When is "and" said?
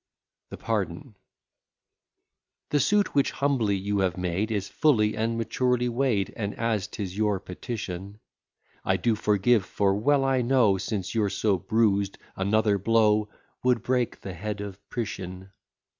5.15-5.37, 6.35-6.55